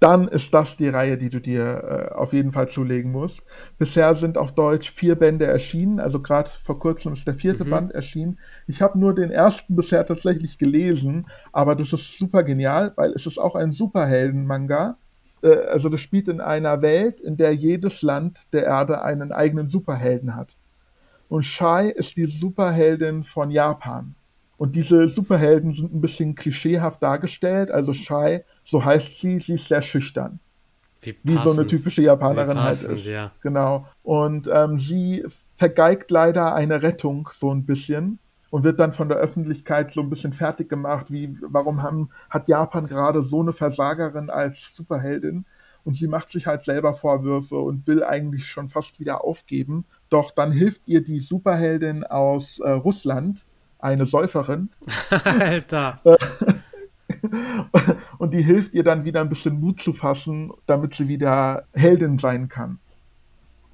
Dann 0.00 0.28
ist 0.28 0.54
das 0.54 0.78
die 0.78 0.88
Reihe, 0.88 1.18
die 1.18 1.28
du 1.28 1.40
dir 1.40 2.10
äh, 2.10 2.14
auf 2.14 2.32
jeden 2.32 2.52
Fall 2.52 2.68
zulegen 2.68 3.12
musst. 3.12 3.42
Bisher 3.78 4.14
sind 4.14 4.38
auf 4.38 4.52
Deutsch 4.52 4.90
vier 4.90 5.14
Bände 5.14 5.46
erschienen, 5.46 6.00
also 6.00 6.20
gerade 6.22 6.48
vor 6.48 6.78
kurzem 6.78 7.12
ist 7.12 7.26
der 7.26 7.34
vierte 7.34 7.66
mhm. 7.66 7.70
Band 7.70 7.92
erschienen. 7.92 8.38
Ich 8.66 8.80
habe 8.80 8.98
nur 8.98 9.14
den 9.14 9.30
ersten 9.30 9.76
bisher 9.76 10.06
tatsächlich 10.06 10.56
gelesen, 10.56 11.26
aber 11.52 11.76
das 11.76 11.92
ist 11.92 12.16
super 12.16 12.42
genial, 12.42 12.92
weil 12.96 13.12
es 13.12 13.26
ist 13.26 13.38
auch 13.38 13.54
ein 13.54 13.72
Superhelden-Manga. 13.72 14.96
Äh, 15.42 15.56
also 15.70 15.90
das 15.90 16.00
spielt 16.00 16.28
in 16.28 16.40
einer 16.40 16.80
Welt, 16.80 17.20
in 17.20 17.36
der 17.36 17.54
jedes 17.54 18.00
Land 18.00 18.38
der 18.54 18.64
Erde 18.64 19.02
einen 19.02 19.32
eigenen 19.32 19.66
Superhelden 19.66 20.34
hat. 20.34 20.56
Und 21.28 21.44
Shai 21.44 21.90
ist 21.90 22.16
die 22.16 22.26
Superheldin 22.26 23.22
von 23.22 23.50
Japan. 23.50 24.14
Und 24.60 24.76
diese 24.76 25.08
Superhelden 25.08 25.72
sind 25.72 25.94
ein 25.94 26.02
bisschen 26.02 26.34
klischeehaft 26.34 27.02
dargestellt. 27.02 27.70
Also 27.70 27.94
Shai, 27.94 28.44
so 28.62 28.84
heißt 28.84 29.18
sie, 29.18 29.38
sie 29.38 29.54
ist 29.54 29.68
sehr 29.68 29.80
schüchtern. 29.80 30.38
Wie, 31.00 31.16
wie 31.22 31.38
so 31.38 31.52
eine 31.52 31.66
typische 31.66 32.02
Japanerin 32.02 32.58
passend, 32.58 32.90
halt 32.90 32.98
ist. 32.98 33.06
Ja. 33.06 33.32
Genau. 33.40 33.86
Und 34.02 34.50
ähm, 34.52 34.78
sie 34.78 35.24
vergeigt 35.56 36.10
leider 36.10 36.54
eine 36.54 36.82
Rettung 36.82 37.30
so 37.32 37.50
ein 37.50 37.64
bisschen 37.64 38.18
und 38.50 38.62
wird 38.62 38.78
dann 38.78 38.92
von 38.92 39.08
der 39.08 39.16
Öffentlichkeit 39.16 39.94
so 39.94 40.02
ein 40.02 40.10
bisschen 40.10 40.34
fertig 40.34 40.68
gemacht, 40.68 41.10
wie 41.10 41.38
warum 41.40 41.82
haben, 41.82 42.10
hat 42.28 42.46
Japan 42.46 42.86
gerade 42.86 43.22
so 43.22 43.40
eine 43.40 43.54
Versagerin 43.54 44.28
als 44.28 44.74
Superheldin? 44.76 45.46
Und 45.84 45.94
sie 45.94 46.06
macht 46.06 46.28
sich 46.28 46.46
halt 46.46 46.66
selber 46.66 46.92
Vorwürfe 46.92 47.56
und 47.56 47.86
will 47.86 48.04
eigentlich 48.04 48.44
schon 48.44 48.68
fast 48.68 49.00
wieder 49.00 49.24
aufgeben. 49.24 49.86
Doch 50.10 50.32
dann 50.32 50.52
hilft 50.52 50.86
ihr 50.86 51.02
die 51.02 51.20
Superheldin 51.20 52.04
aus 52.04 52.58
äh, 52.58 52.68
Russland, 52.68 53.46
eine 53.82 54.04
Säuferin. 54.04 54.70
Alter. 55.24 56.00
und 58.18 58.34
die 58.34 58.42
hilft 58.42 58.74
ihr 58.74 58.84
dann 58.84 59.04
wieder 59.04 59.20
ein 59.20 59.28
bisschen 59.28 59.60
Mut 59.60 59.80
zu 59.80 59.92
fassen, 59.92 60.52
damit 60.66 60.94
sie 60.94 61.08
wieder 61.08 61.64
Heldin 61.72 62.18
sein 62.18 62.48
kann. 62.48 62.78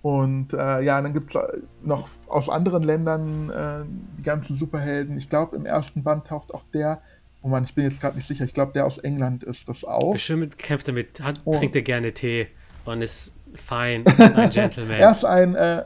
Und 0.02 0.52
äh, 0.52 0.82
ja, 0.82 1.00
dann 1.00 1.12
gibt 1.12 1.34
es 1.34 1.42
noch 1.82 2.08
aus 2.28 2.48
anderen 2.48 2.84
Ländern 2.84 3.50
äh, 3.50 3.84
die 4.18 4.22
ganzen 4.22 4.56
Superhelden. 4.56 5.18
Ich 5.18 5.28
glaube, 5.28 5.56
im 5.56 5.66
ersten 5.66 6.04
Band 6.04 6.28
taucht 6.28 6.54
auch 6.54 6.62
der, 6.72 7.02
oh 7.42 7.48
Mann, 7.48 7.64
ich 7.64 7.74
bin 7.74 7.84
jetzt 7.84 8.00
gerade 8.00 8.16
nicht 8.16 8.28
sicher, 8.28 8.44
ich 8.44 8.54
glaube, 8.54 8.72
der 8.72 8.86
aus 8.86 8.98
England 8.98 9.42
ist 9.42 9.68
das 9.68 9.84
auch. 9.84 10.12
Bestimmt 10.12 10.58
kämpft 10.58 10.86
er 10.86 10.94
mit, 10.94 11.20
hat, 11.20 11.40
oh. 11.44 11.58
trinkt 11.58 11.74
er 11.74 11.82
gerne 11.82 12.12
Tee 12.12 12.46
und 12.84 13.02
ist 13.02 13.34
fein, 13.56 14.04
ein 14.18 14.50
Gentleman. 14.50 14.96
er 14.96 15.10
ist 15.10 15.24
ein, 15.24 15.56
äh, 15.56 15.82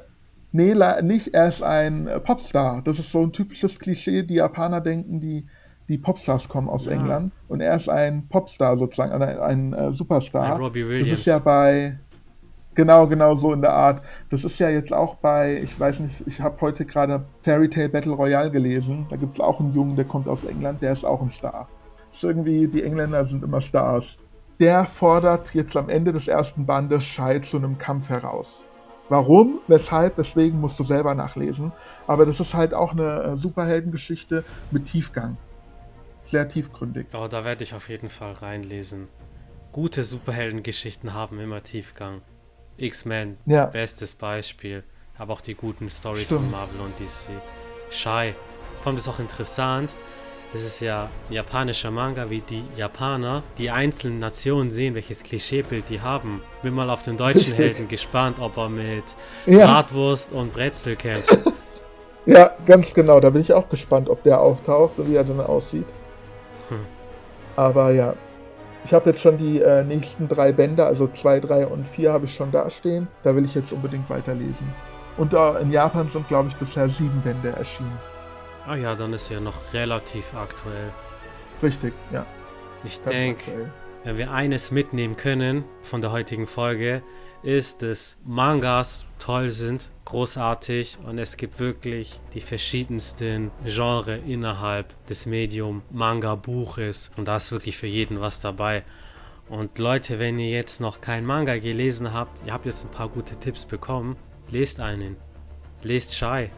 Nee, 0.52 0.74
nicht, 1.02 1.32
er 1.32 1.48
ist 1.48 1.62
ein 1.62 2.08
äh, 2.08 2.18
Popstar. 2.18 2.82
Das 2.82 2.98
ist 2.98 3.12
so 3.12 3.22
ein 3.22 3.32
typisches 3.32 3.78
Klischee. 3.78 4.22
Die 4.24 4.34
Japaner 4.34 4.80
denken, 4.80 5.20
die, 5.20 5.46
die 5.88 5.98
Popstars 5.98 6.48
kommen 6.48 6.68
aus 6.68 6.86
ja. 6.86 6.92
England. 6.92 7.32
Und 7.48 7.60
er 7.60 7.76
ist 7.76 7.88
ein 7.88 8.26
Popstar 8.28 8.76
sozusagen, 8.76 9.12
ein, 9.12 9.38
ein 9.38 9.72
äh, 9.72 9.92
Superstar. 9.92 10.54
Ein 10.54 10.60
Robbie 10.60 10.86
Williams. 10.86 11.10
Das 11.10 11.18
ist 11.20 11.26
ja 11.26 11.38
bei. 11.38 11.98
Genau, 12.74 13.06
genau 13.08 13.34
so 13.34 13.52
in 13.52 13.60
der 13.60 13.72
Art. 13.72 14.00
Das 14.30 14.44
ist 14.44 14.58
ja 14.60 14.70
jetzt 14.70 14.92
auch 14.92 15.16
bei, 15.16 15.60
ich 15.62 15.78
weiß 15.78 16.00
nicht, 16.00 16.22
ich 16.26 16.40
habe 16.40 16.60
heute 16.60 16.86
gerade 16.86 17.24
Fairy 17.42 17.68
Tale 17.68 17.88
Battle 17.88 18.12
Royale 18.12 18.50
gelesen. 18.50 19.06
Da 19.10 19.16
gibt 19.16 19.34
es 19.34 19.40
auch 19.40 19.58
einen 19.58 19.74
Jungen, 19.74 19.96
der 19.96 20.04
kommt 20.04 20.28
aus 20.28 20.44
England, 20.44 20.80
der 20.80 20.92
ist 20.92 21.04
auch 21.04 21.20
ein 21.20 21.30
Star. 21.30 21.68
ist 22.12 22.22
irgendwie, 22.22 22.68
die 22.68 22.84
Engländer 22.84 23.26
sind 23.26 23.42
immer 23.42 23.60
Stars. 23.60 24.16
Der 24.60 24.84
fordert 24.84 25.52
jetzt 25.52 25.76
am 25.76 25.88
Ende 25.88 26.12
des 26.12 26.28
ersten 26.28 26.64
Bandes 26.64 27.04
Schei 27.04 27.40
zu 27.40 27.56
einem 27.56 27.76
Kampf 27.76 28.08
heraus. 28.08 28.62
Warum, 29.10 29.58
weshalb, 29.66 30.18
weswegen 30.18 30.60
musst 30.60 30.78
du 30.78 30.84
selber 30.84 31.16
nachlesen. 31.16 31.72
Aber 32.06 32.24
das 32.26 32.38
ist 32.38 32.54
halt 32.54 32.72
auch 32.72 32.92
eine 32.92 33.22
äh, 33.22 33.36
Superheldengeschichte 33.36 34.44
mit 34.70 34.86
Tiefgang. 34.86 35.36
Sehr 36.26 36.48
tiefgründig. 36.48 37.08
Oh, 37.12 37.26
da 37.28 37.44
werde 37.44 37.64
ich 37.64 37.74
auf 37.74 37.88
jeden 37.88 38.08
Fall 38.08 38.34
reinlesen. 38.34 39.08
Gute 39.72 40.04
Superheldengeschichten 40.04 41.12
haben 41.12 41.40
immer 41.40 41.60
Tiefgang. 41.64 42.22
X-Men, 42.76 43.36
ja. 43.46 43.66
bestes 43.66 44.14
Beispiel. 44.14 44.84
Aber 45.18 45.32
auch 45.32 45.40
die 45.40 45.54
guten 45.54 45.90
Stories 45.90 46.28
von 46.28 46.48
Marvel 46.48 46.80
und 46.80 46.98
DC. 47.00 47.30
Shy. 47.90 48.32
Vor 48.78 48.86
allem 48.86 48.96
ist 48.96 49.08
auch 49.08 49.18
interessant, 49.18 49.96
das 50.52 50.62
ist 50.62 50.80
ja 50.80 51.08
ein 51.28 51.34
japanischer 51.34 51.90
Manga, 51.90 52.28
wie 52.28 52.40
die 52.40 52.64
Japaner 52.76 53.42
die 53.56 53.70
einzelnen 53.70 54.18
Nationen 54.18 54.70
sehen, 54.70 54.94
welches 54.94 55.22
Klischeebild 55.22 55.88
die 55.88 56.00
haben. 56.00 56.42
Bin 56.62 56.74
mal 56.74 56.90
auf 56.90 57.02
den 57.02 57.16
deutschen 57.16 57.52
Richtig. 57.52 57.58
Helden 57.58 57.88
gespannt, 57.88 58.38
ob 58.40 58.56
er 58.56 58.68
mit 58.68 59.04
ja. 59.46 59.66
Bratwurst 59.66 60.32
und 60.32 60.52
Brezel 60.52 60.96
kämpft. 60.96 61.38
ja, 62.26 62.50
ganz 62.66 62.92
genau. 62.92 63.20
Da 63.20 63.30
bin 63.30 63.42
ich 63.42 63.52
auch 63.52 63.68
gespannt, 63.68 64.08
ob 64.08 64.24
der 64.24 64.40
auftaucht 64.40 64.98
und 64.98 65.08
wie 65.08 65.14
er 65.14 65.24
dann 65.24 65.40
aussieht. 65.40 65.86
Hm. 66.68 66.80
Aber 67.54 67.92
ja, 67.92 68.14
ich 68.84 68.92
habe 68.92 69.10
jetzt 69.10 69.20
schon 69.20 69.38
die 69.38 69.60
äh, 69.60 69.84
nächsten 69.84 70.26
drei 70.26 70.52
Bände, 70.52 70.84
also 70.84 71.06
zwei, 71.08 71.38
drei 71.38 71.66
und 71.66 71.86
vier 71.86 72.12
habe 72.12 72.24
ich 72.24 72.34
schon 72.34 72.50
dastehen. 72.50 73.06
Da 73.22 73.36
will 73.36 73.44
ich 73.44 73.54
jetzt 73.54 73.72
unbedingt 73.72 74.10
weiterlesen. 74.10 74.74
Und 75.16 75.32
äh, 75.32 75.60
in 75.60 75.70
Japan 75.70 76.10
sind, 76.10 76.26
glaube 76.26 76.48
ich, 76.48 76.56
bisher 76.56 76.88
sieben 76.88 77.20
Bände 77.22 77.50
erschienen. 77.50 77.98
Ah 78.70 78.76
ja, 78.76 78.94
dann 78.94 79.12
ist 79.12 79.28
ja 79.30 79.40
noch 79.40 79.74
relativ 79.74 80.32
aktuell. 80.32 80.92
Richtig, 81.60 81.92
ja. 82.12 82.24
Ich 82.84 83.00
denke, 83.00 83.72
wenn 84.04 84.16
wir 84.16 84.30
eines 84.30 84.70
mitnehmen 84.70 85.16
können 85.16 85.64
von 85.82 86.00
der 86.00 86.12
heutigen 86.12 86.46
Folge, 86.46 87.02
ist, 87.42 87.82
dass 87.82 88.16
Mangas 88.24 89.06
toll 89.18 89.50
sind, 89.50 89.90
großartig 90.04 90.98
und 91.04 91.18
es 91.18 91.36
gibt 91.36 91.58
wirklich 91.58 92.20
die 92.32 92.40
verschiedensten 92.40 93.50
Genres 93.64 94.20
innerhalb 94.24 94.94
des 95.06 95.26
Medium 95.26 95.82
Manga-Buches 95.90 97.10
und 97.16 97.26
da 97.26 97.38
ist 97.38 97.50
wirklich 97.50 97.76
für 97.76 97.88
jeden 97.88 98.20
was 98.20 98.38
dabei. 98.38 98.84
Und 99.48 99.80
Leute, 99.80 100.20
wenn 100.20 100.38
ihr 100.38 100.50
jetzt 100.50 100.80
noch 100.80 101.00
kein 101.00 101.26
Manga 101.26 101.58
gelesen 101.58 102.12
habt, 102.12 102.46
ihr 102.46 102.52
habt 102.52 102.66
jetzt 102.66 102.84
ein 102.84 102.92
paar 102.92 103.08
gute 103.08 103.34
Tipps 103.34 103.64
bekommen, 103.64 104.14
lest 104.48 104.78
einen. 104.78 105.16
Lest 105.82 106.14
Shy. 106.14 106.50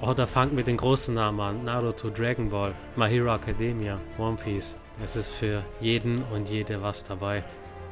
Oder 0.00 0.26
fangt 0.26 0.52
mit 0.52 0.68
den 0.68 0.76
großen 0.76 1.14
Namen 1.14 1.40
an. 1.40 1.64
Naruto, 1.64 2.08
Dragon 2.10 2.48
Ball, 2.50 2.72
My 2.96 3.08
Hero 3.08 3.34
Academia, 3.34 3.98
One 4.18 4.36
Piece. 4.36 4.76
Es 5.02 5.16
ist 5.16 5.30
für 5.30 5.62
jeden 5.80 6.22
und 6.32 6.48
jede 6.48 6.80
was 6.82 7.04
dabei. 7.04 7.42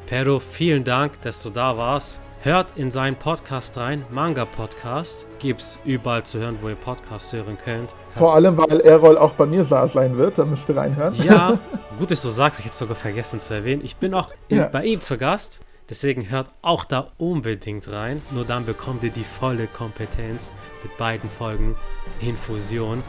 Pero, 0.07 0.39
vielen 0.39 0.85
Dank, 0.85 1.21
dass 1.23 1.43
du 1.43 1.51
da 1.51 1.77
warst. 1.77 2.21
Hört 2.43 2.69
in 2.77 2.93
seinen 2.93 3.17
Podcast 3.17 3.77
rein, 3.77 4.05
Manga 4.11 4.45
Podcast. 4.45 5.27
Gibt's 5.41 5.81
überall 5.85 6.23
zu 6.23 6.39
hören, 6.39 6.59
wo 6.61 6.69
ihr 6.69 6.77
Podcasts 6.77 7.33
hören 7.33 7.59
könnt. 7.59 7.93
Vor 8.15 8.35
allem, 8.35 8.57
weil 8.57 8.81
Errol 8.83 9.19
auch 9.19 9.33
bei 9.33 9.47
mir 9.47 9.65
da 9.65 9.89
sein 9.89 10.17
wird, 10.17 10.39
da 10.39 10.45
müsst 10.45 10.69
ihr 10.69 10.77
reinhören. 10.77 11.15
Ja, 11.25 11.59
gut, 11.99 12.13
dass 12.13 12.23
du 12.23 12.29
sagst, 12.29 12.61
ich 12.61 12.67
hätte 12.67 12.77
sogar 12.77 12.95
vergessen 12.95 13.41
zu 13.41 13.53
erwähnen. 13.55 13.83
Ich 13.85 13.97
bin 13.97 14.15
auch 14.15 14.31
in, 14.47 14.59
Ja. 14.59 14.69
bei 14.69 14.85
ihm 14.85 15.01
zu 15.01 15.19
Gast. 15.19 15.61
Deswegen 15.89 16.31
hört 16.31 16.49
auch 16.63 16.85
da 16.85 17.09
unbedingt 17.19 17.89
rein. 17.89 18.21
Nur 18.33 18.45
dann 18.45 18.67
bekommt 18.67 19.05
ihr 19.05 19.11
die 19.11 19.25
volle 19.25 19.67
Kompetenz 19.69 20.51
mit 20.83 20.97
beiden 20.99 21.31
Folgen 21.31 21.77
Infusion. 22.21 23.03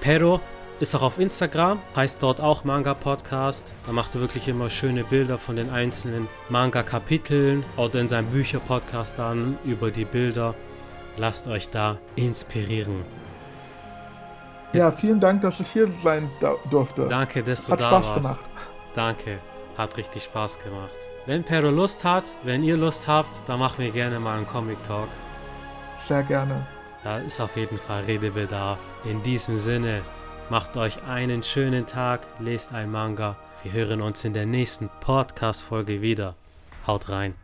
Pero 0.00 0.40
ist 0.80 0.94
auch 0.94 1.02
auf 1.02 1.18
Instagram, 1.18 1.80
heißt 1.96 2.22
dort 2.22 2.40
auch 2.40 2.64
Manga 2.64 2.94
Podcast. 2.94 3.72
Da 3.86 3.92
macht 3.92 4.14
er 4.14 4.20
wirklich 4.20 4.48
immer 4.48 4.68
schöne 4.68 5.04
Bilder 5.04 5.38
von 5.38 5.56
den 5.56 5.70
einzelnen 5.70 6.28
Manga-Kapiteln 6.50 7.64
oder 7.76 8.00
in 8.00 8.08
seinem 8.08 8.26
Bücher-Podcast 8.28 9.18
dann 9.18 9.56
über 9.64 9.90
die 9.90 10.04
Bilder. 10.04 10.54
Lasst 11.16 11.46
euch 11.48 11.70
da 11.70 11.98
inspirieren. 12.16 13.04
Ja, 14.72 14.90
vielen 14.90 15.20
Dank, 15.20 15.42
dass 15.42 15.60
ich 15.60 15.68
hier 15.70 15.88
sein 16.02 16.28
durfte. 16.70 17.06
Danke, 17.08 17.44
dass 17.44 17.66
du 17.66 17.72
Hat 17.72 17.80
da 17.80 17.88
Spaß 17.88 18.04
warst. 18.06 18.14
gemacht. 18.16 18.40
Danke, 18.96 19.38
hat 19.76 19.96
richtig 19.96 20.24
Spaß 20.24 20.62
gemacht. 20.62 20.90
Wenn 21.26 21.44
Pero 21.44 21.70
Lust 21.70 22.04
hat, 22.04 22.36
wenn 22.42 22.62
ihr 22.62 22.76
Lust 22.76 23.06
habt, 23.06 23.30
dann 23.46 23.58
machen 23.58 23.84
wir 23.84 23.90
gerne 23.90 24.20
mal 24.20 24.36
einen 24.36 24.46
Comic 24.46 24.82
Talk. 24.82 25.08
Sehr 26.06 26.22
gerne. 26.22 26.66
Da 27.02 27.18
ist 27.18 27.40
auf 27.40 27.56
jeden 27.56 27.78
Fall 27.78 28.04
Redebedarf. 28.04 28.78
In 29.04 29.22
diesem 29.22 29.56
Sinne, 29.56 30.02
macht 30.50 30.76
euch 30.76 31.02
einen 31.04 31.42
schönen 31.42 31.86
Tag, 31.86 32.26
lest 32.38 32.72
ein 32.72 32.90
Manga. 32.90 33.36
Wir 33.62 33.72
hören 33.72 34.02
uns 34.02 34.24
in 34.24 34.34
der 34.34 34.46
nächsten 34.46 34.90
Podcast-Folge 35.00 36.02
wieder. 36.02 36.34
Haut 36.86 37.08
rein. 37.08 37.34